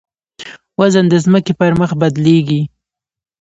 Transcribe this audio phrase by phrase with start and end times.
[0.79, 2.61] وزن د ځمکې پر مخ بدلېږي.